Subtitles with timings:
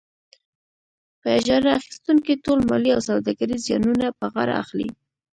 [1.21, 4.89] په اجاره اخیستونکی ټول مالي او سوداګریز زیانونه په غاړه اخلي.